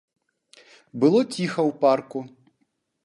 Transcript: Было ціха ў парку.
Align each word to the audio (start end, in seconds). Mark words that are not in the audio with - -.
Было 1.03 1.21
ціха 1.33 1.61
ў 1.69 1.71
парку. 1.85 2.19